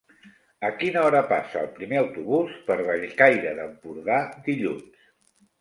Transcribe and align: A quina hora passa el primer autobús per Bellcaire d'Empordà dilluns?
A 0.67 0.71
quina 0.77 1.03
hora 1.09 1.19
passa 1.31 1.59
el 1.65 1.69
primer 1.75 2.01
autobús 2.01 2.57
per 2.71 2.79
Bellcaire 2.89 3.55
d'Empordà 3.61 4.21
dilluns? 4.49 5.07